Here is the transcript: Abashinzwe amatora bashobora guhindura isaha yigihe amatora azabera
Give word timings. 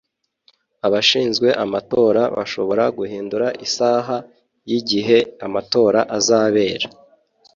Abashinzwe 0.87 1.47
amatora 1.63 2.21
bashobora 2.37 2.83
guhindura 2.97 3.47
isaha 3.65 4.15
yigihe 4.69 5.17
amatora 5.45 5.99
azabera 6.17 6.87